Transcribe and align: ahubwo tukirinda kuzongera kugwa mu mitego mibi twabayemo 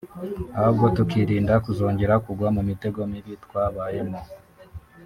ahubwo 0.57 0.85
tukirinda 0.95 1.53
kuzongera 1.65 2.13
kugwa 2.25 2.47
mu 2.55 2.61
mitego 2.69 2.99
mibi 3.11 3.33
twabayemo 3.43 4.19